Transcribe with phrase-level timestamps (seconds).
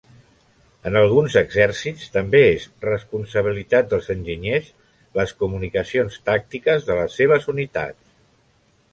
[0.91, 4.71] En alguns exèrcits també és responsabilitat dels enginyers
[5.19, 8.01] les comunicacions tàctiques de les seves unitats.